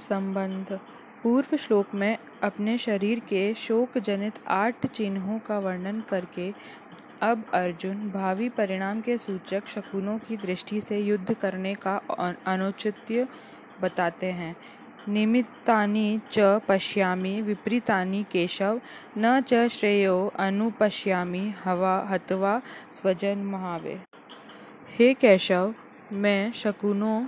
[0.00, 0.78] संबंध।
[1.22, 6.52] पूर्व श्लोक में अपने शरीर के शोक जनित आठ चिन्हों का वर्णन करके
[7.22, 11.96] अब अर्जुन भावी परिणाम के सूचक शकुनों की दृष्टि से युद्ध करने का
[12.46, 13.28] अनौचित्य
[13.80, 14.56] बताते हैं।
[15.08, 16.38] निमित्तानि च
[16.68, 18.80] पश्यामि, विपरीतानि केशव,
[19.18, 22.60] न च श्रेयो अनुपश्यामि, हवा, हतवा,
[22.92, 24.00] स्वजन, महावे।
[24.98, 25.74] हे केशव,
[26.12, 27.26] मैं शकुनों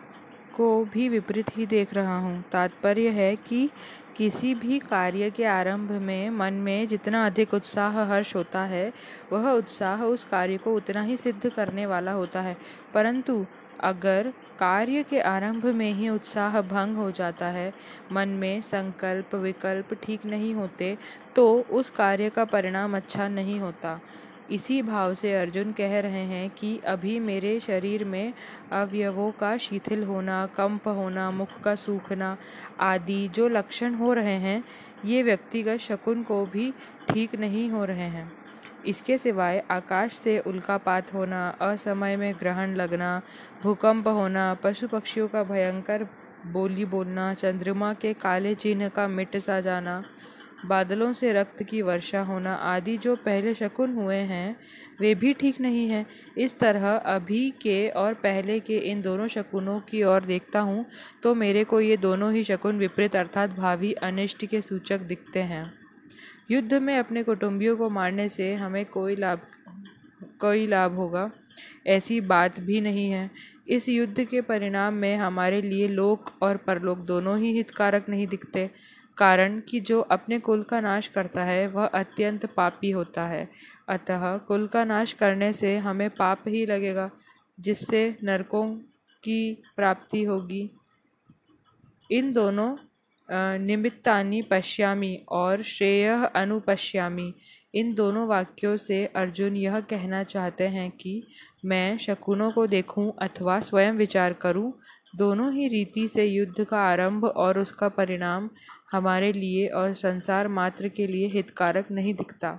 [0.56, 3.68] को भी विपरीत ही देख रहा हूँ। तात्पर्य है कि
[4.16, 8.92] किसी भी कार्य के आरंभ में मन में जितना अधिक उत्साह हर्ष होता है,
[9.32, 12.56] वह उत्साह उस कार्य को उतना ही सिद्ध करने वाला होता है।
[12.94, 13.44] परंतु
[13.80, 17.72] अगर कार्य के आरंभ में ही उत्साह भंग हो जाता है,
[18.12, 20.96] मन में संकल्प विकल्प ठीक नहीं होते
[21.36, 24.00] तो उस कार्य का परिणाम अच्छा नहीं होता।
[24.52, 28.32] इसी भाव से अर्जुन कह रहे हैं कि अभी मेरे शरीर में
[28.72, 32.36] अवयवों का शिथिल होना, कंप होना, मुख का सूखना
[32.80, 34.64] आदि जो लक्षण हो रहे हैं,
[35.04, 36.72] ये व्यक्तिगत शकुन को भी
[37.08, 38.32] ठीक नहीं हो रहे हैं।
[38.86, 43.20] इसके सिवाय आकाश से उल्कापात होना, असमय में ग्रहण लगना,
[43.62, 46.06] भूकंप होना पशु पक्षियों का भयंकर
[46.46, 50.02] बोली बोलना, चंद्रमा के काले चिन्ह का मिट सा जाना
[50.64, 54.56] बादलों से रक्त की वर्षा होना आदि जो पहले शकुन हुए हैं,
[55.00, 56.06] वे भी ठीक नहीं हैं।
[56.38, 60.84] इस तरह अभी के और पहले के इन दोनों शकुनों की ओर देखता हूँ
[61.22, 65.72] तो मेरे को ये दोनों ही शकुन विपरीत अर्थात भावी अनिष्ट के सूचक दिखते हैं।
[66.50, 69.40] युद्ध में अपने कुटुंबियों को मारने से हमें कोई लाभ
[70.40, 71.30] कोई लाभ होगा,
[71.86, 73.30] ऐसी बात भी नहीं है।
[73.68, 78.68] इस युद्ध के परिणाम में हमारे लिए लोक और परलोक दोनों ही हितकारक नहीं दिखते।
[79.22, 83.48] कारण कि जो अपने कुल का नाश करता है, वह अत्यंत पापी होता है।
[83.88, 87.10] अतः कुल का नाश करने से हमें पाप ही लगेगा,
[87.58, 88.66] जिससे नरकों
[89.24, 90.68] की प्राप्ति होगी।
[92.10, 92.74] इन दोनों
[93.58, 97.32] निमित्तानि पश्यामी और श्रेय अनुपश्यामी
[97.74, 101.22] इन दोनों वाक्यों से अर्जुन यह कहना चाहते हैं कि
[101.64, 104.72] मैं शकुनों को देखूँ अथवा स्वयं विचार करूँ,
[105.16, 108.50] दोनों ही रीति से युद्ध का आरंभ और उसका परिणाम
[108.92, 112.58] हमारे लिए और संसार मात्र के लिए हितकारक नहीं दिखता,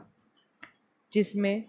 [1.13, 1.63] जिसमें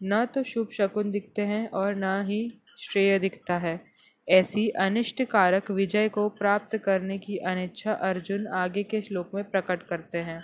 [0.00, 2.40] न तो शुभ शकुन दिखते हैं और न ही
[2.78, 3.80] श्रेय दिखता है।
[4.28, 9.82] ऐसी अनिष्ट कारक विजय को प्राप्त करने की अनिच्छा अर्जुन आगे के श्लोक में प्रकट
[9.82, 10.42] करते हैं।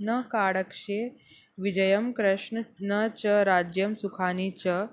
[0.00, 1.10] न काड़क्षे
[1.60, 4.88] विजयम कृष्ण न च राज्यम सुखानी च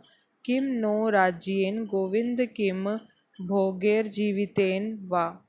[0.46, 2.90] किम नो राज्येन गोविंद किम
[3.40, 5.45] भोगेर्जीवितेन वा।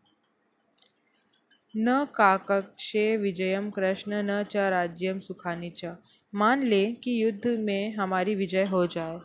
[1.77, 5.97] न काकक्षे विजयम कृष्ण न च राज्यम सुखानी च।
[6.33, 9.19] मान ले कि युद्ध में हमारी विजय हो जाए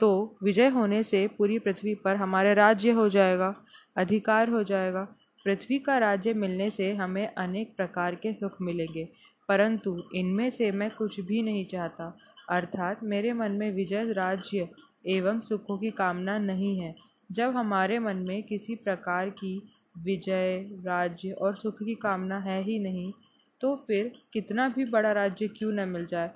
[0.00, 3.54] तो विजय होने से पूरी पृथ्वी पर हमारा राज्य हो जाएगा,
[3.96, 5.02] अधिकार हो जाएगा।
[5.46, 9.08] पृथ्वी का राज्य मिलने से हमें अनेक प्रकार के सुख मिलेंगे,
[9.48, 12.16] परंतु इनमें से मैं कुछ भी नहीं चाहता।
[12.50, 14.68] अर्थात मेरे मन में विजय राज्य
[15.08, 16.94] एवं सुखों की कामना नहीं है।
[17.30, 19.56] जब हमारे मन में किसी प्रकार की
[19.96, 23.12] विजय, राज्य और सुख की कामना है ही नहीं
[23.60, 26.30] तो फिर कितना भी बड़ा राज्य क्यों न मिल जाए?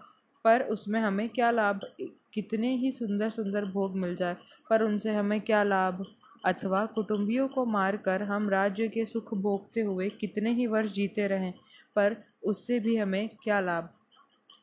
[0.44, 1.80] पर उसमें हमें क्या लाभ?
[2.34, 4.36] कितने ही सुंदर सुंदर भोग मिल जाए,
[4.70, 6.04] पर उनसे हमें क्या लाभ?
[6.44, 11.52] अथवा कुटुंबियों को मारकर हम राज्य के सुख भोगते हुए कितने ही वर्ष जीते रहें,
[11.96, 13.84] पर उससे भी हमें क्या लाभ?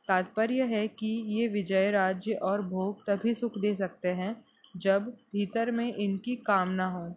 [0.07, 4.35] तात्पर्य है कि ये विजय, राज्य और भोग तभी सुख दे सकते हैं,
[4.77, 7.15] जब भीतर में इनकी कामना हो।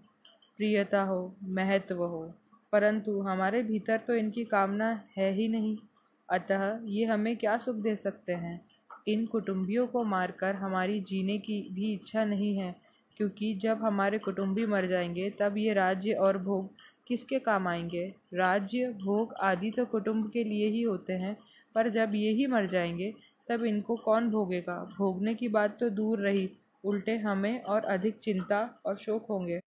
[0.60, 2.34] प्रियता हो, महत्व हो,
[2.72, 5.76] परंतु हमारे भीतर तो इनकी कामना है ही नहीं।
[6.28, 8.60] अतः ये हमें क्या सुख दे सकते हैं?
[9.08, 12.74] इन कुटुंबियों को मारकर हमारी जीने की भी इच्छा नहीं है,
[13.16, 16.70] क्योंकि जब हमारे कुटुंबी मर जाएँगे, तब ये राज्य और भोग
[17.08, 18.06] किसके काम आएँगे?
[18.34, 21.36] राज्य, भोग आदि तो कुटुंब के लिए ही होते हैं,
[21.74, 23.12] पर जब ये ही मर जाएँगे,
[23.48, 24.78] तब इनको कौन भोगेगा?
[24.98, 26.48] भोगने की बात तो दूर रही,
[26.84, 29.60] उल्टे हमें और अधिक चिंता और शोक होंगे।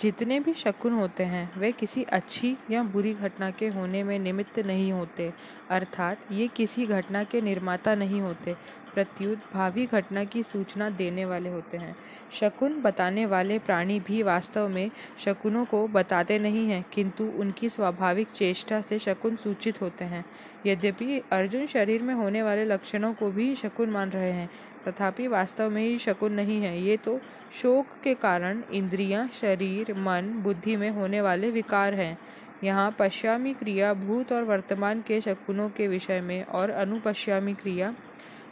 [0.00, 4.58] जितने भी शकुन होते हैं, वे किसी अच्छी या बुरी घटना के होने में निमित्त
[4.58, 5.32] नहीं होते,
[5.70, 8.56] अर्थात ये किसी घटना के निर्माता नहीं होते।
[8.98, 11.94] प्रत्युत भावी घटना की सूचना देने वाले होते हैं।
[12.40, 14.90] शकुन बताने वाले प्राणी भी वास्तव में
[15.24, 20.24] शकुनों को बताते नहीं हैं किंतु उनकी स्वाभाविक चेष्टा से शकुन सूचित होते हैं।
[20.66, 24.48] यद्यपि अर्जुन शरीर में होने वाले लक्षणों को भी शकुन मान रहे हैं
[24.86, 27.18] तथापि वास्तव में ही शकुन नहीं है। ये तो
[27.62, 32.18] शोक के कारण इंद्रियाँ, शरीर मन बुद्धि में होने वाले विकार हैं।
[32.64, 37.94] यहाँ पश्यामी क्रिया भूत और वर्तमान के शकुनों के विषय में और अनुपश्यामी क्रिया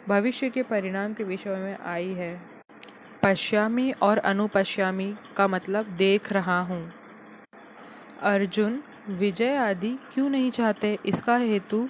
[0.09, 2.41] भविष्य के परिणाम के विषय में आई है।
[3.23, 6.93] पश्यामी और अनुपश्यामी का मतलब देख रहा हूँ।
[8.23, 10.99] अर्जुन, विजय आदि क्यों नहीं चाहते?
[11.07, 11.89] इसका हेतु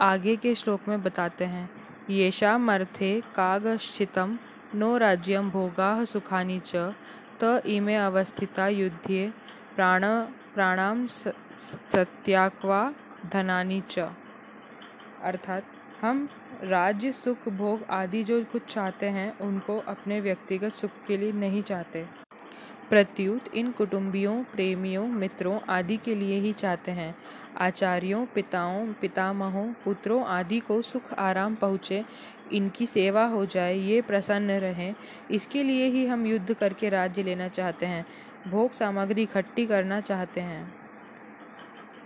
[0.00, 1.70] आगे के श्लोक में बताते हैं।
[2.10, 4.36] येषामर्थे कागश्चितं
[4.74, 6.94] नो राज्यम भोगाः सुखानी च,
[7.42, 9.32] त इमे अवस्थिता युद्धे
[9.76, 10.02] प्राण
[10.54, 12.92] प्राणाम सत्याक्वा
[13.32, 13.98] धनानी च।
[15.22, 15.62] अर्थात
[16.02, 16.28] हम
[16.62, 21.62] राज्य सुख, भोग आदि जो कुछ चाहते हैं, उनको अपने व्यक्तिगत सुख के लिए नहीं
[21.62, 22.06] चाहते।
[22.90, 27.16] प्रत्युत इन कुटुंबियों, प्रेमियों, मित्रों आदि के लिए ही चाहते हैं।
[27.58, 32.04] आचार्यों, पिताओं, पितामहों, पुत्रों आदि को सुख आराम पहुँचे,
[32.52, 34.94] इनकी सेवा हो जाए, ये प्रसन्न रहें।
[35.30, 38.06] इसके लिए ही हम युद्ध करके राज्य लेना चाहते हैं,
[38.48, 40.74] भोग सामग्री इकट्ठी करना चाहते हैं।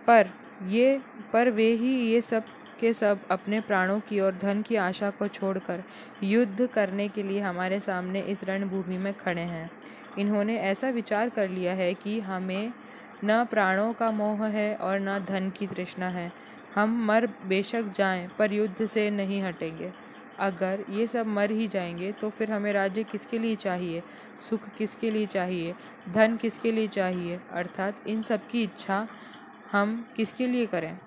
[0.06, 0.28] पर
[0.62, 1.00] ये,
[1.32, 2.44] पर वे ही ये सब
[2.80, 5.82] के सब अपने प्राणों की और धन की आशा को छोड़कर
[6.22, 9.70] युद्ध करने के लिए हमारे सामने इस रणभूमि में खड़े हैं।
[10.18, 12.72] इन्होंने ऐसा विचार कर लिया है कि हमें
[13.24, 16.32] न प्राणों का मोह है और न धन की तृष्णा है।
[16.74, 19.92] हम मर बेशक जाएँ, पर युद्ध से नहीं हटेंगे।
[20.38, 24.02] अगर ये सब मर ही जाएँगे तो फिर हमें राज्य किसके लिए चाहिए?
[24.50, 25.74] सुख किसके लिए चाहिए?
[26.08, 27.40] धन किसके लिए चाहिए?
[27.52, 29.06] अर्थात इन सब की इच्छा
[29.72, 30.98] हम किसके लिए करें?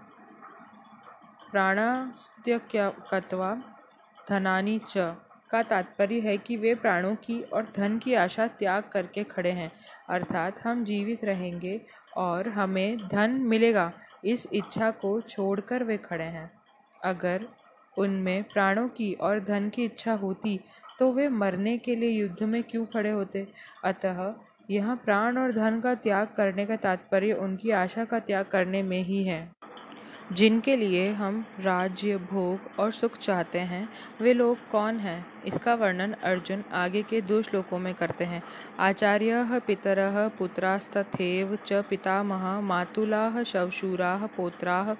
[1.51, 3.49] प्राणास्त्यकत्वा
[4.29, 5.15] धनानी च
[5.51, 9.71] का तात्पर्य है कि वे प्राणों की और धन की आशा त्याग करके खड़े हैं।
[10.09, 11.79] अर्थात हम जीवित रहेंगे
[12.17, 13.91] और हमें धन मिलेगा,
[14.25, 16.51] इस इच्छा को छोड़कर वे खड़े हैं।
[17.03, 17.45] अगर
[17.97, 20.59] उनमें प्राणों की और धन की इच्छा होती
[20.99, 23.47] तो वे मरने के लिए युद्ध में क्यों खड़े होते?
[23.83, 24.33] अतः
[24.69, 29.01] यह प्राण और धन का त्याग करने का तात्पर्य उनकी आशा का त्याग करने में
[29.03, 29.41] ही है।
[30.31, 33.87] जिनके लिए हम राज्य, भोग और सुख चाहते हैं,
[34.21, 35.25] वे लोग कौन हैं?
[35.45, 38.41] इसका वर्णन अर्जुन आगे के दो श्लोकों में करते हैं।
[38.79, 39.99] आचार्य पितर
[40.37, 44.95] पुत्रास्तथेव च पितामह मातुला शवशूरा पौत्रा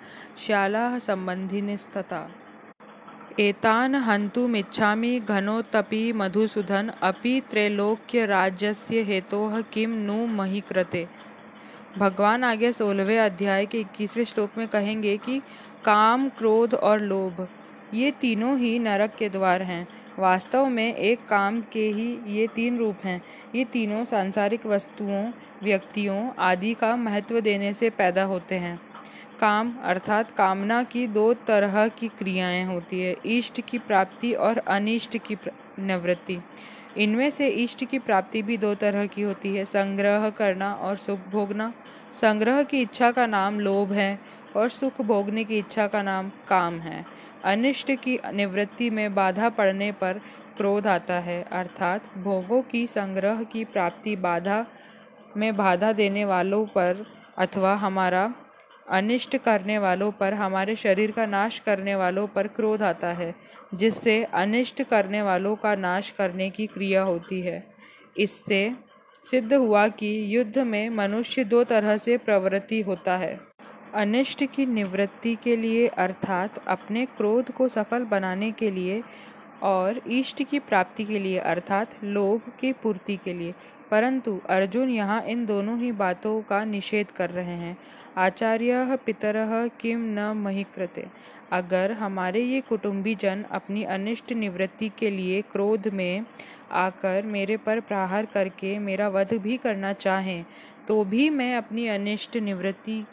[0.45, 2.27] श्याला संबंधिनिस्तथा
[3.39, 11.07] एतान हन्तुमिच्छामि घनोत्तपि मधुसूदन अपि त्रैलोक्यराज्यस्य हेतोः किं नु मही कृते
[11.97, 15.41] भगवान आगे सोलहवें अध्याय के इक्कीसवें श्लोक में कहेंगे कि
[15.85, 17.47] काम, क्रोध और लोभ,
[17.93, 19.87] ये तीनों ही नरक के द्वार हैं।
[20.19, 23.21] वास्तव में एक काम के ही ये तीन रूप हैं।
[23.55, 25.31] ये तीनों सांसारिक वस्तुओं,
[25.63, 28.81] व्यक्तियों आदि का महत्व देने से पैदा होते हैं।
[29.39, 35.17] काम अर्थात कामना की दो तरह की क्रियाएँ होती है, इष्ट की प्राप्ति और अनिष्ट
[35.17, 35.37] की
[35.79, 36.39] निवृत्ति।
[36.97, 41.19] इनमें से इष्ट की प्राप्ति भी दो तरह की होती है, संग्रह करना और सुख
[41.31, 41.73] भोगना।
[42.13, 44.19] संग्रह की इच्छा का नाम लोभ है
[44.55, 47.05] और सुख भोगने की इच्छा का नाम काम है।
[47.43, 50.21] अनिष्ट की निवृत्ति में बाधा पड़ने पर
[50.57, 54.65] क्रोध आता है, अर्थात भोगों की संग्रह की प्राप्ति बाधा
[55.37, 57.05] में बाधा देने वालों पर
[57.37, 58.33] अथवा हमारा
[58.91, 63.35] अनिष्ट करने वालों पर, हमारे शरीर का नाश करने वालों पर क्रोध आता है,
[63.73, 67.73] जिससे अनिष्ट करने वालों का नाश करने की क्रिया होती है।
[68.17, 68.71] इससे
[69.25, 73.39] सिद्ध हुआ कि युद्ध में मनुष्य दो तरह से प्रवृत्ति होता है।
[73.93, 79.03] अनिष्ट की निवृत्ति के लिए, अर्थात अपने क्रोध को सफल बनाने के लिए,
[79.63, 83.53] और इष्ट की प्राप्ति के लिए, अर्थात लोभ की पूर्ति के लिए।
[83.91, 87.77] परंतु अर्जुन यहाँ इन दोनों ही बातों का निषेध कर रहे हैं।
[88.17, 89.35] आचार्य पितर
[89.81, 91.05] किम न मही कृते
[91.51, 96.25] अगर हमारे ये कुटुंबी जन अपनी अनिष्ट निवृत्ति के लिए क्रोध में
[96.71, 100.45] आकर मेरे पर प्रहार करके मेरा वध भी करना चाहें
[100.87, 103.03] तो भी मैं अपनी अनिष्ट निवृत्ति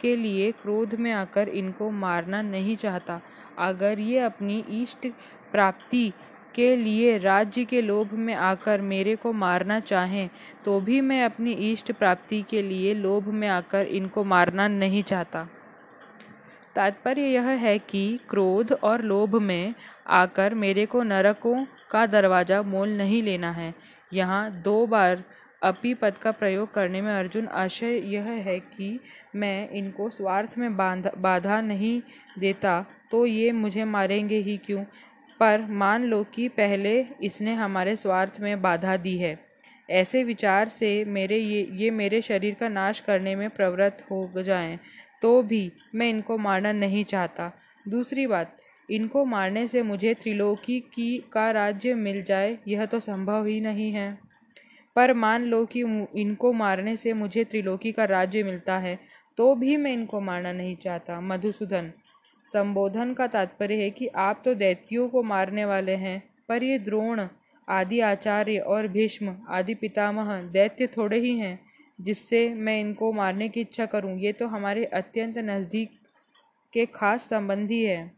[0.00, 3.20] के लिए क्रोध में आकर इनको मारना नहीं चाहता।
[3.58, 5.06] अगर ये अपनी इष्ट
[5.52, 6.12] प्राप्ति
[6.58, 10.28] के लिए राज्य के लोभ में आकर मेरे को मारना चाहें
[10.64, 15.46] तो भी मैं अपनी इष्ट प्राप्ति के लिए लोभ में आकर इनको मारना नहीं चाहता।
[16.74, 19.74] तात्पर्य यह है कि क्रोध और लोभ में
[20.06, 23.74] आकर मेरे को नरकों का दरवाज़ा मोल नहीं लेना है।
[24.12, 25.24] यहाँ दो बार
[25.62, 28.98] अपी पद का प्रयोग करने में अर्जुन आशय यह है कि
[29.34, 32.00] मैं इनको स्वार्थ में बाँध, बाधा नहीं
[32.38, 34.84] देता तो ये मुझे मारेंगे ही क्यों?
[35.40, 39.38] पर मान लो कि पहले इसने हमारे स्वार्थ में बाधा दी है।
[39.88, 44.78] ऐसे विचार से मेरे ये ये मेरे शरीर का नाश करने में प्रवृत्त हो जाएँ
[45.22, 47.52] तो भी मैं इनको मारना नहीं चाहता।
[47.86, 48.56] दूसरी बात,
[48.88, 53.90] इनको मारने से मुझे त्रिलोकी की, का राज्य मिल जाए, यह तो संभव ही नहीं
[53.92, 54.18] है।
[54.96, 55.80] पर मान लो कि
[56.16, 58.98] इनको मारने से मुझे त्रिलोकी का राज्य मिलता है
[59.38, 61.90] तो भी मैं इनको मारना नहीं चाहता। मधुसूदन
[62.48, 67.26] संबोधन का तात्पर्य है कि आप तो दैत्यों को मारने वाले हैं, पर ये द्रोण,
[67.68, 71.58] आदि आचार्य और भीष्म, आदि पितामह दैत्य थोड़े ही हैं,
[71.98, 75.90] जिससे मैं इनको मारने की इच्छा करूँ। ये तो हमारे अत्यंत नज़दीक
[76.74, 78.10] के खास संबंधी है।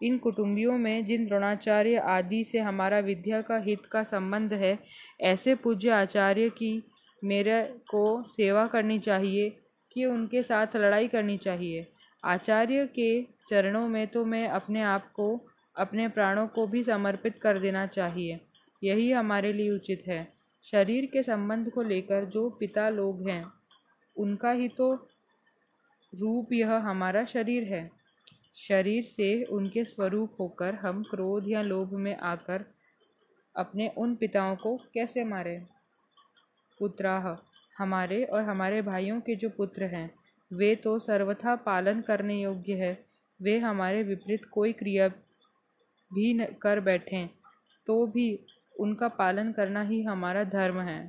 [0.00, 4.78] इन कुटुंबियों में जिन द्रोणाचार्य आदि से हमारा विद्या का हित का संबंध है,
[5.20, 6.82] ऐसे पूज्य आचार्य की
[7.22, 9.50] मेरे को सेवा करनी चाहिए,
[9.96, 11.86] कि उनके साथ लड़ाई करनी चाहिए।
[12.22, 17.58] आचार्य के चरणों में तो मैं अपने आप को, अपने प्राणों को भी समर्पित कर
[17.58, 18.40] देना चाहिए।
[18.84, 20.32] यही हमारे लिए उचित है।
[20.64, 23.52] शरीर के संबंध को लेकर जो पिता लोग हैं,
[24.16, 24.94] उनका ही तो
[26.14, 27.90] रूप यह हमारा शरीर है।
[28.56, 32.64] शरीर से उनके स्वरूप होकर हम क्रोध या लोभ में आकर
[33.56, 35.66] अपने उन पिताओं को कैसे मारें?
[36.78, 37.36] पुत्राह,
[37.78, 40.14] हमारे और हमारे भाइयों के जो पुत्र हैं,
[40.52, 43.07] वे तो सर्वथा पालन करने योग्य है।
[43.40, 45.08] वे हमारे विपरीत कोई क्रिया
[46.10, 47.28] भी न कर बैठें
[47.86, 48.28] तो भी
[48.80, 51.00] उनका पालन करना ही हमारा धर्म है।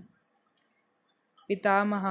[1.50, 2.06] पितामह,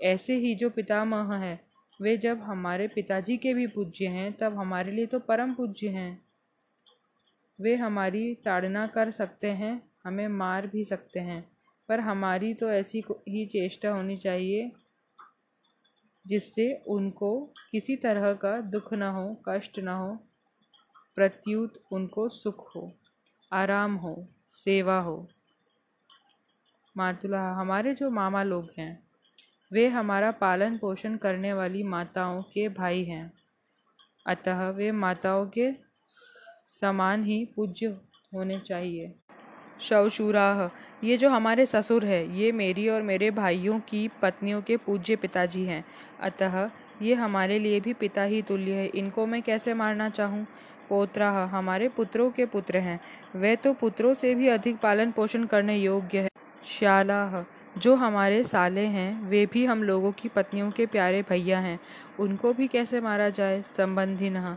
[0.00, 1.60] ऐसे ही जो पितामह है,
[2.00, 6.24] वे जब हमारे पिताजी के भी पूज्य हैं, तब हमारे लिए तो परम पूज्य हैं।
[7.60, 11.44] वे हमारी ताड़ना कर सकते हैं, हमें मार भी सकते हैं,
[11.88, 14.70] पर हमारी तो ऐसी ही चेष्टा होनी चाहिए।
[16.26, 20.18] जिससे उनको किसी तरह का दुख ना हो, कष्ट न हो,
[21.14, 22.92] प्रत्युत उनको सुख हो,
[23.52, 25.28] आराम हो, सेवा हो।
[26.96, 29.02] मातुला, हमारे जो मामा लोग हैं,
[29.72, 33.32] वे हमारा पालन पोषण करने वाली माताओं के भाई हैं।
[34.26, 35.72] अतः वे माताओं के
[36.68, 37.86] समान ही पूज्य
[38.34, 39.14] होने चाहिए।
[39.80, 45.16] शवशूराह ये जो हमारे ससुर है, ये मेरी और मेरे भाइयों की पत्नियों के पूज्य
[45.16, 45.84] पिताजी हैं।
[46.20, 46.70] अतः
[47.02, 50.46] ये हमारे लिए भी पिता ही तुल्य है। इनको मैं कैसे मारना चाहूँ?
[50.88, 53.00] पोत्रा हमारे पुत्रों के पुत्र हैं।
[53.34, 56.28] वे तो पुत्रों से भी अधिक पालन पोषण करने योग्य है।
[56.66, 57.44] श्यालाह,
[57.80, 61.80] जो हमारे साले हैं, वे भी हम लोगों की पत्नियों के प्यारे भैया हैं।
[62.20, 63.62] उनको भी कैसे मारा जाए?
[63.62, 64.56] संबंधी न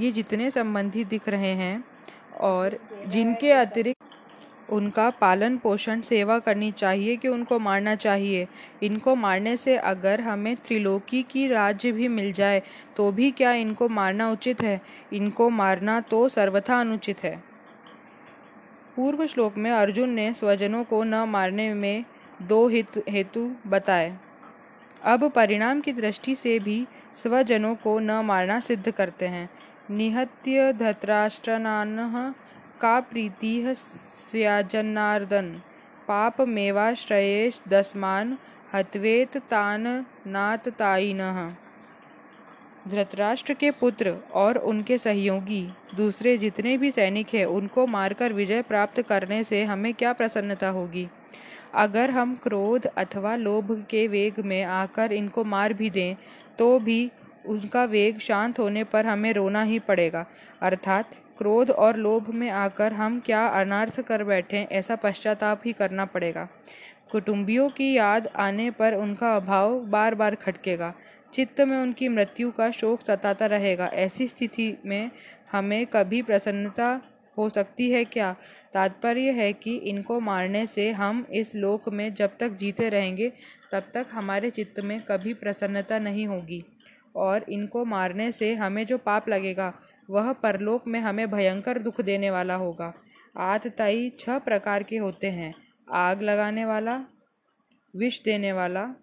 [0.00, 1.84] ये जितने संबंधी दिख रहे हैं
[2.40, 3.99] और जिनके अतिरिक्त
[4.70, 8.46] उनका पालन पोषण सेवा करनी चाहिए कि उनको मारना चाहिए।
[8.82, 12.62] इनको मारने से अगर हमें त्रिलोकी की राज्य भी मिल जाए
[12.96, 14.80] तो भी क्या इनको मारना उचित है?
[15.12, 17.36] इनको मारना तो सर्वथा अनुचित है।
[18.96, 22.04] पूर्व श्लोक में अर्जुन ने स्वजनों को न मारने में
[22.42, 24.16] दो हित, हेतु बताए।
[25.04, 26.86] अब परिणाम की दृष्टि से भी
[27.16, 29.48] स्वजनों को न मारना सिद्ध करते हैं।
[29.90, 31.98] निहत्य धत्राष्ट्रनान
[32.80, 35.48] का प्रीति स्याजन्नार्दन
[36.08, 38.36] पाप मेवाश्रयेश दसमान
[38.74, 39.86] हत्वेत तान
[40.26, 41.50] नात ताइनः
[42.88, 45.62] धृतराष्ट्र के पुत्र और उनके सहयोगी,
[45.96, 51.08] दूसरे जितने भी सैनिक हैं, उनको मारकर विजय प्राप्त करने से हमें क्या प्रसन्नता होगी?
[51.74, 56.14] अगर हम क्रोध अथवा लोभ के वेग में आकर इनको मार भी दें
[56.58, 57.10] तो भी
[57.46, 60.26] उनका वेग शांत होने पर हमें रोना ही पड़ेगा।
[60.62, 66.04] अर्थात क्रोध और लोभ में आकर हम क्या अनर्थ कर बैठे, ऐसा पश्चाताप ही करना
[66.04, 66.48] पड़ेगा।
[67.12, 70.94] कुटुंबियों की याद आने पर उनका अभाव बार बार खटकेगा।
[71.34, 75.10] चित्त में उनकी मृत्यु का शोक सताता रहेगा। ऐसी स्थिति में
[75.52, 77.00] हमें कभी प्रसन्नता
[77.38, 78.36] हो सकती है क्या?
[78.74, 83.32] तात्पर्य है कि इनको मारने से हम इस लोक में जब तक जीते रहेंगे,
[83.72, 86.64] तब तक हमारे चित्त में कभी प्रसन्नता नहीं होगी।
[87.16, 89.74] और इनको मारने से हमें जो पाप लगेगा
[90.10, 92.94] वह परलोक में हमें भयंकर दुख देने वाला होगा।
[93.38, 95.54] आतताई छह प्रकार के होते हैं।
[95.92, 97.04] आग लगाने वाला,
[97.96, 98.94] विष देने वाला,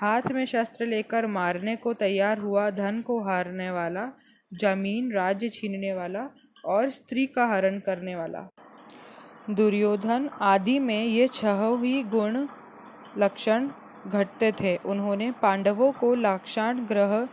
[0.00, 4.12] हाथ में शस्त्र लेकर मारने को तैयार हुआ, धन को हारने वाला,
[4.54, 6.28] ज़मीन राज्य छीनने वाला
[6.64, 8.48] और स्त्री का हरण करने वाला।
[9.50, 12.46] दुर्योधन आदि में ये छह ही गुण
[13.18, 13.68] लक्षण
[14.06, 17.28] घटते थे। उन्होंने पांडवों को लाक्षाण ग्रह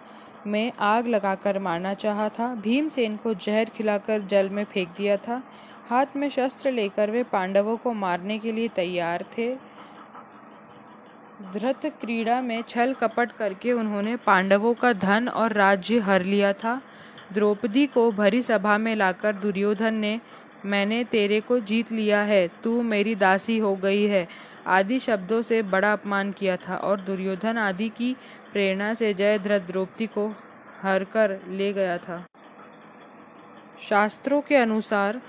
[0.47, 5.43] में आग लगाकर मारना चाहा था। भीमसेन को जहर खिलाकर जल में फेंक दिया था।
[5.89, 9.55] हाथ में शस्त्र लेकर वे पांडवों को मारने के लिए तैयार थे।
[11.53, 16.81] धृत क्रीड़ा में छल कपट करके उन्होंने पांडवों का धन और राज्य हर लिया था।
[17.33, 20.21] द्रौपदी को भरी सभा में लाकर दुर्योधन ने,
[20.65, 24.27] मैंने तेरे को जीत लिया है, तू मेरी दासी हो गई है।
[24.67, 28.15] आदि शब्दों से बड़ा अपमान किया था और दुर्योधन आदि की
[28.53, 30.27] प्रेरणा से जयद्रथ द्रौपदी को
[30.81, 32.25] हर कर ले गया था।
[33.79, 35.21] शास्त्रों के अनुसार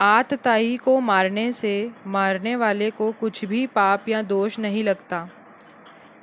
[0.00, 5.28] आतताई को मारने से मारने वाले को कुछ भी पाप या दोष नहीं लगता,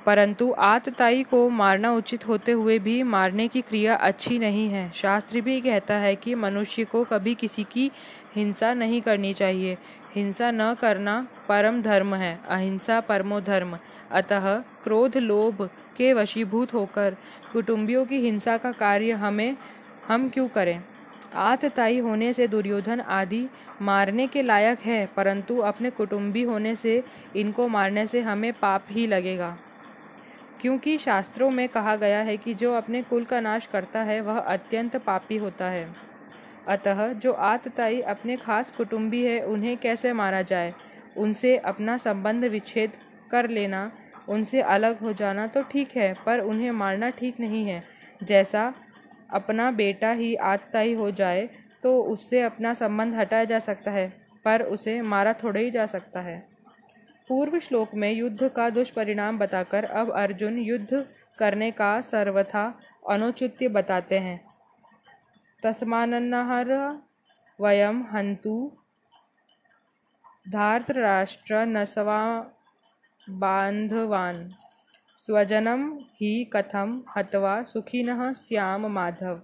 [0.06, 5.40] परंतु आतताई को मारना उचित होते हुए भी मारने की क्रिया अच्छी नहीं है। शास्त्र
[5.40, 7.90] भी कहता है कि मनुष्य को कभी किसी की
[8.36, 9.76] हिंसा नहीं करनी चाहिए
[10.14, 13.78] हिंसा न करना परम धर्म है, अहिंसा परमो धर्म।
[14.10, 17.16] अतः क्रोध लोभ के वशीभूत होकर
[17.52, 19.56] कुटुंबियों की हिंसा का कार्य हमें,
[20.08, 20.84] हम क्यों करें?
[21.34, 23.48] आतताई होने से दुर्योधन आदि
[23.82, 27.04] मारने के लायक है, परंतु अपने कुटुंबी होने से
[27.36, 29.58] इनको मारने से हमें पाप ही लगेगा।
[30.60, 34.38] क्योंकि शास्त्रों में कहा गया है कि जो अपने कुल का नाश करता है, वह
[34.38, 36.11] अत्यंत पापी होता है।
[36.68, 40.72] अतः जो आतताई अपने खास कुटुंबी है, उन्हें कैसे मारा जाए?
[41.16, 42.92] उनसे अपना संबंध विच्छेद
[43.30, 43.90] कर लेना,
[44.28, 47.82] उनसे अलग हो जाना तो ठीक है, पर उन्हें मारना ठीक नहीं है।
[48.20, 48.72] जैसा
[49.30, 51.48] अपना बेटा ही आतताई हो जाए
[51.82, 54.08] तो उससे अपना संबंध हटाया जा सकता है,
[54.44, 56.38] पर उसे मारा थोड़ा ही जा सकता है।
[57.30, 61.04] पूर्व श्लोक में युद्ध का दुष्परिणाम बताकर अब अर्जुन युद्ध
[61.38, 62.64] करने का सर्वथा
[63.10, 64.40] अनुचित्य बताते हैं।
[68.12, 68.72] हंतु
[70.48, 72.52] धार्तराष्ट्र नसवा
[73.30, 74.54] बांधवान
[75.16, 79.42] स्वजनम ही कथम हत्वा सुखिनः श्याम माधव।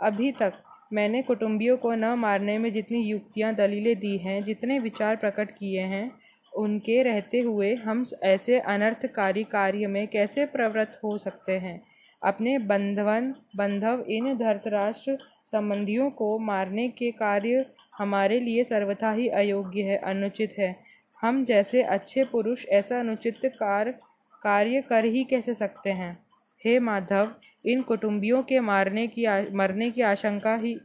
[0.00, 0.52] अभी तक
[0.92, 5.80] मैंने कुटुंबियों को न मारने में जितनी युक्तियाँ दलीलें दी हैं, जितने विचार प्रकट किए
[5.80, 6.12] हैं,
[6.56, 11.82] उनके रहते हुए हम ऐसे अनर्थकारी कार्य में कैसे प्रवृत्त हो सकते हैं?
[12.22, 15.18] अपने बंधवन, बंधव इन धरतराष्ट्र
[15.52, 17.66] संबंधियों को मारने के कार्य
[17.98, 20.76] हमारे लिए सर्वथा ही अयोग्य है अनुचित है।
[21.20, 23.94] हम जैसे अच्छे पुरुष ऐसा अनुचित कार्य
[24.42, 26.18] कार्य कर ही कैसे सकते हैं?
[26.64, 30.76] हे माधव इन कुटुंबियों के मारने की आ, मरने की आशंका ही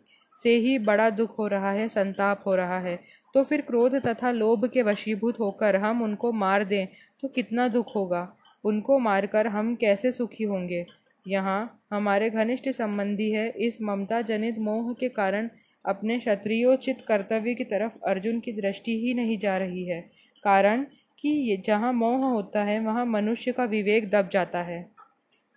[0.43, 2.99] से ही बड़ा दुख हो रहा है संताप हो रहा है।
[3.33, 6.87] तो फिर क्रोध तथा लोभ के वशीभूत होकर हम उनको मार दें
[7.21, 8.27] तो कितना दुख होगा?
[8.63, 10.85] उनको मारकर हम कैसे सुखी होंगे?
[11.27, 15.49] यहाँ हमारे घनिष्ठ संबंधी है। इस ममता जनित मोह के कारण
[15.85, 20.01] अपने क्षत्रियोचित कर्तव्य की तरफ़ अर्जुन की दृष्टि ही नहीं जा रही है।
[20.43, 20.85] कारण
[21.19, 24.89] कि जहाँ मोह होता है, वहाँ मनुष्य का विवेक दब जाता है।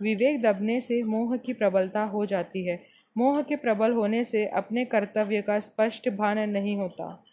[0.02, 2.82] विवेक दबने से मोह की प्रबलता हो जाती है।
[3.16, 7.24] मोह के प्रबल होने से अपने कर्तव्य का स्पष्ट भान नहीं होता।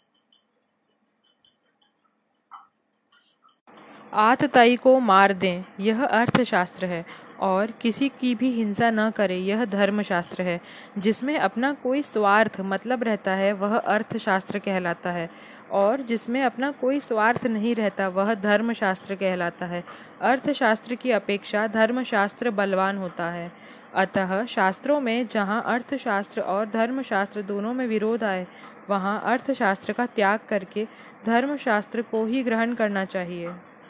[4.12, 9.64] आतताई को मार दें, यह अर्थशास्त्र है। और किसी की भी हिंसा न करे, यह
[9.64, 10.60] धर्मशास्त्र है,
[10.98, 15.30] जिसमें अपना कोई स्वार्थ मतलब रहता है, वह अर्थशास्त्र कहलाता है,
[15.70, 19.84] और जिसमें अपना कोई स्वार्थ नहीं रहता, वह धर्मशास्त्र कहलाता है।
[20.20, 23.52] अर्थशास्त्र की अपेक्षा धर्मशास्त्र बलवान होता है।
[23.94, 28.46] अतः शास्त्रों में जहाँ अर्थशास्त्र और धर्मशास्त्र दोनों में विरोध आए,
[28.90, 30.86] वहाँ अर्थशास्त्र का त्याग करके
[31.26, 33.52] धर्मशास्त्र को ही ग्रहण करना चाहिए।